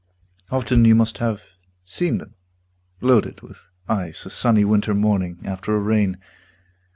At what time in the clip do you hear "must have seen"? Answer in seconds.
0.95-2.17